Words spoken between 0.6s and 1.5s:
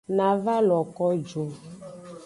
lo ko ju.